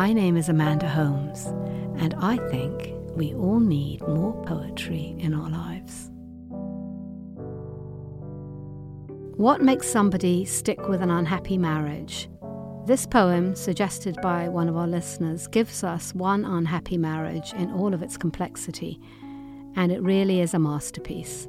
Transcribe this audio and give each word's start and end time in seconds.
My 0.00 0.14
name 0.14 0.38
is 0.38 0.48
Amanda 0.48 0.88
Holmes, 0.88 1.44
and 2.00 2.14
I 2.14 2.38
think 2.48 2.94
we 3.16 3.34
all 3.34 3.60
need 3.60 4.00
more 4.08 4.32
poetry 4.46 5.14
in 5.18 5.34
our 5.34 5.50
lives. 5.50 6.10
What 9.36 9.60
makes 9.60 9.86
somebody 9.86 10.46
stick 10.46 10.88
with 10.88 11.02
an 11.02 11.10
unhappy 11.10 11.58
marriage? 11.58 12.30
This 12.86 13.04
poem, 13.04 13.54
suggested 13.54 14.16
by 14.22 14.48
one 14.48 14.70
of 14.70 14.76
our 14.78 14.88
listeners, 14.88 15.46
gives 15.46 15.84
us 15.84 16.14
one 16.14 16.46
unhappy 16.46 16.96
marriage 16.96 17.52
in 17.52 17.70
all 17.70 17.92
of 17.92 18.02
its 18.02 18.16
complexity, 18.16 18.98
and 19.76 19.92
it 19.92 20.02
really 20.02 20.40
is 20.40 20.54
a 20.54 20.58
masterpiece. 20.58 21.46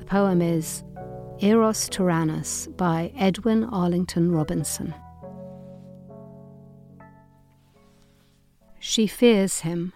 The 0.00 0.06
poem 0.06 0.42
is 0.42 0.82
Eros 1.38 1.88
Turannos 1.88 2.76
by 2.76 3.12
Edwin 3.16 3.62
Arlington 3.62 4.32
Robinson. 4.32 4.92
She 8.80 9.06
fears 9.06 9.60
him 9.60 9.92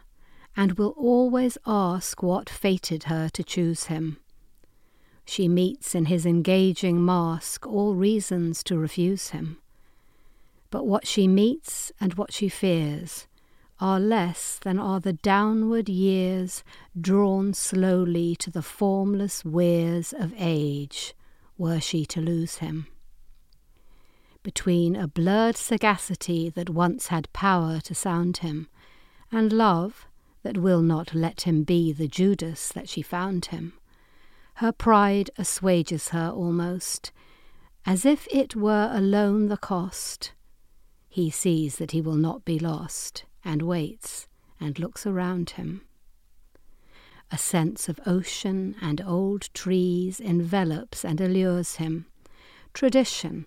and 0.57 0.73
will 0.73 0.95
always 0.97 1.57
ask 1.67 2.23
what 2.23 2.51
fated 2.51 3.05
her 3.05 3.29
to 3.31 3.43
choose 3.45 3.85
him. 3.85 4.19
She 5.25 5.49
meets 5.49 5.95
in 5.95 6.07
his 6.07 6.27
engaging 6.27 7.05
mask 7.05 7.67
all 7.67 7.95
reasons 7.95 8.63
to 8.65 8.77
refuse 8.77 9.31
him. 9.31 9.59
But 10.71 10.87
what 10.87 11.07
she 11.07 11.29
meets 11.29 11.93
and 12.01 12.15
what 12.15 12.33
she 12.33 12.49
fears 12.49 13.27
are 13.81 14.01
less 14.01 14.59
than 14.59 14.79
are 14.79 15.01
the 15.01 15.13
downward 15.13 15.89
years 15.89 16.63
drawn 17.01 17.55
slowly 17.55 18.37
to 18.37 18.51
the 18.51 18.63
formless 18.63 19.45
weirs 19.45 20.13
of 20.13 20.33
age, 20.37 21.15
were 21.57 21.81
she 21.81 22.05
to 22.07 22.21
lose 22.21 22.57
him. 22.57 22.87
Between 24.43 24.97
a 24.97 25.07
blurred 25.07 25.57
sagacity 25.57 26.49
that 26.51 26.71
once 26.71 27.09
had 27.09 27.33
power 27.33 27.81
to 27.81 27.95
sound 27.95 28.39
him, 28.39 28.69
and 29.33 29.53
love 29.53 30.07
that 30.43 30.59
will 30.59 30.83
not 30.83 31.15
let 31.15 31.43
him 31.43 31.65
be 31.65 31.93
the 31.93 32.07
Judas 32.07 32.69
that 32.69 32.89
she 32.89 33.01
found 33.01 33.47
him, 33.47 33.73
her 34.57 34.73
pride 34.73 35.31
assuages 35.39 36.11
her 36.11 36.31
almost, 36.31 37.11
as 37.87 38.05
if 38.05 38.29
it 38.31 38.55
were 38.55 38.91
alone 38.93 39.49
the 39.49 39.57
cost. 39.57 40.33
He 41.09 41.31
sees 41.31 41.77
that 41.77 41.93
he 41.93 42.01
will 42.01 42.17
not 42.17 42.45
be 42.45 42.59
lost, 42.59 43.25
and 43.45 43.63
waits, 43.63 44.29
and 44.61 44.79
looks 44.79 45.07
around 45.07 45.51
him. 45.51 45.83
A 47.31 47.39
sense 47.39 47.89
of 47.89 47.99
ocean 48.07 48.77
and 48.81 49.01
old 49.01 49.49
trees 49.55 50.21
envelops 50.21 51.05
and 51.05 51.21
allures 51.21 51.77
him. 51.77 52.07
Tradition, 52.75 53.47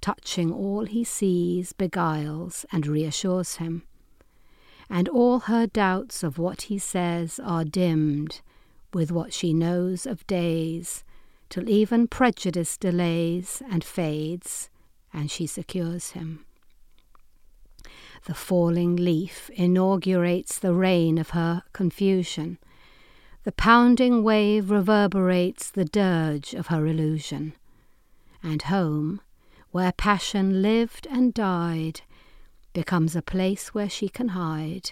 touching 0.00 0.52
all 0.52 0.86
he 0.86 1.04
sees, 1.04 1.72
beguiles 1.72 2.64
and 2.72 2.86
reassures 2.86 3.56
him. 3.56 3.82
And 4.88 5.08
all 5.08 5.40
her 5.40 5.66
doubts 5.66 6.22
of 6.22 6.38
what 6.38 6.62
he 6.62 6.78
says 6.78 7.40
are 7.42 7.64
dimmed 7.64 8.40
with 8.92 9.10
what 9.10 9.32
she 9.32 9.52
knows 9.52 10.06
of 10.06 10.26
days, 10.26 11.04
till 11.48 11.68
even 11.68 12.06
prejudice 12.08 12.76
delays 12.76 13.62
and 13.70 13.84
fades, 13.84 14.70
and 15.12 15.30
she 15.30 15.46
secures 15.46 16.10
him. 16.10 16.44
The 18.26 18.34
falling 18.34 18.96
leaf 18.96 19.50
inaugurates 19.50 20.58
the 20.58 20.74
reign 20.74 21.18
of 21.18 21.30
her 21.30 21.62
confusion. 21.72 22.58
The 23.44 23.52
pounding 23.52 24.24
wave 24.24 24.70
reverberates 24.70 25.70
the 25.70 25.84
dirge 25.84 26.52
of 26.52 26.66
her 26.66 26.86
illusion. 26.86 27.54
And 28.42 28.62
home, 28.62 29.20
where 29.70 29.92
passion 29.92 30.62
lived 30.62 31.06
and 31.08 31.32
died, 31.32 32.00
becomes 32.76 33.16
a 33.16 33.22
place 33.22 33.68
where 33.72 33.88
she 33.88 34.06
can 34.06 34.28
hide 34.28 34.90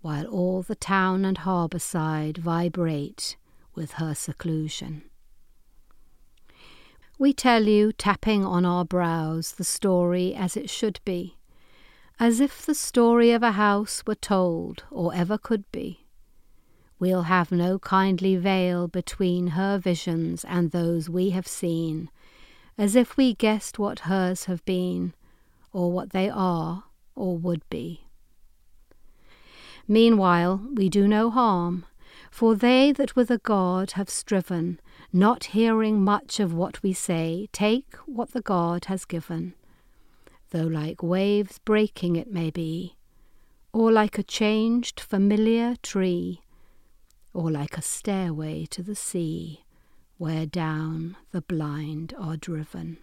while 0.00 0.24
all 0.24 0.62
the 0.62 0.74
town 0.74 1.22
and 1.22 1.36
harbour 1.36 1.78
side 1.78 2.38
vibrate 2.38 3.36
with 3.74 3.92
her 4.00 4.14
seclusion. 4.14 5.02
We 7.18 7.34
tell 7.34 7.64
you, 7.64 7.92
tapping 7.92 8.42
on 8.42 8.64
our 8.64 8.86
brows, 8.86 9.52
the 9.52 9.64
story 9.64 10.34
as 10.34 10.56
it 10.56 10.70
should 10.70 10.98
be, 11.04 11.36
as 12.18 12.40
if 12.40 12.64
the 12.64 12.74
story 12.74 13.32
of 13.32 13.42
a 13.42 13.52
house 13.52 14.02
were 14.06 14.14
told 14.14 14.84
or 14.90 15.14
ever 15.14 15.36
could 15.36 15.70
be. 15.72 16.06
We'll 16.98 17.24
have 17.24 17.52
no 17.52 17.78
kindly 17.78 18.36
veil 18.36 18.88
between 18.88 19.48
her 19.48 19.76
visions 19.76 20.42
and 20.42 20.70
those 20.70 21.10
we 21.10 21.30
have 21.30 21.46
seen, 21.46 22.08
as 22.78 22.96
if 22.96 23.18
we 23.18 23.34
guessed 23.34 23.78
what 23.78 24.08
hers 24.08 24.44
have 24.44 24.64
been, 24.64 25.12
or 25.70 25.92
what 25.92 26.10
they 26.10 26.30
are 26.30 26.84
or 27.14 27.36
would 27.36 27.68
be. 27.70 28.06
Meanwhile, 29.86 30.60
we 30.74 30.88
do 30.88 31.06
no 31.06 31.30
harm, 31.30 31.84
for 32.30 32.54
they 32.54 32.90
that 32.92 33.14
with 33.14 33.30
a 33.30 33.38
God 33.38 33.92
have 33.92 34.08
striven, 34.08 34.80
not 35.12 35.44
hearing 35.44 36.02
much 36.02 36.40
of 36.40 36.54
what 36.54 36.82
we 36.82 36.92
say, 36.92 37.48
take 37.52 37.94
what 38.06 38.32
the 38.32 38.40
God 38.40 38.86
has 38.86 39.04
given. 39.04 39.54
Though 40.50 40.66
like 40.66 41.02
waves 41.02 41.58
breaking 41.58 42.16
it 42.16 42.32
may 42.32 42.50
be, 42.50 42.96
or 43.72 43.92
like 43.92 44.18
a 44.18 44.22
changed 44.22 45.00
familiar 45.00 45.76
tree, 45.82 46.40
or 47.32 47.50
like 47.50 47.76
a 47.76 47.82
stairway 47.82 48.64
to 48.66 48.82
the 48.82 48.94
sea, 48.94 49.64
where 50.16 50.46
down 50.46 51.16
the 51.32 51.42
blind 51.42 52.14
are 52.18 52.36
driven. 52.36 52.98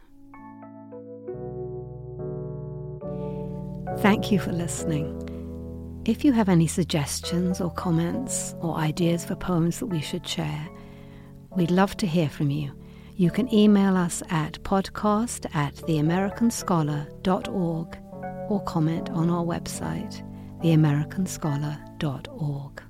Thank 3.99 4.31
you 4.31 4.39
for 4.39 4.51
listening. 4.51 5.17
If 6.05 6.25
you 6.25 6.33
have 6.33 6.49
any 6.49 6.65
suggestions 6.65 7.61
or 7.61 7.69
comments 7.71 8.55
or 8.59 8.75
ideas 8.75 9.23
for 9.23 9.35
poems 9.35 9.77
that 9.79 9.85
we 9.85 10.01
should 10.01 10.27
share, 10.27 10.67
we'd 11.55 11.69
love 11.69 11.95
to 11.97 12.07
hear 12.07 12.29
from 12.29 12.49
you. 12.49 12.71
You 13.15 13.29
can 13.29 13.53
email 13.53 13.95
us 13.95 14.23
at 14.29 14.53
podcast 14.63 15.45
at 15.53 15.75
theamericanscholar.org 15.75 17.97
or 18.49 18.63
comment 18.63 19.11
on 19.11 19.29
our 19.29 19.43
website, 19.43 20.23
theamericanscholar.org. 20.63 22.80